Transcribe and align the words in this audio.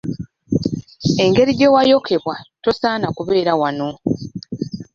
Engeri 1.23 1.51
gye 1.57 1.67
wayokebwa 1.75 2.35
tosaana 2.63 3.07
kubeera 3.15 3.53
wano. 3.61 3.89